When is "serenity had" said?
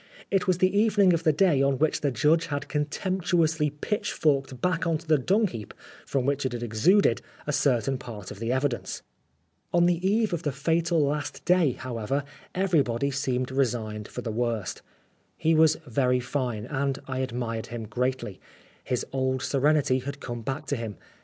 19.43-20.19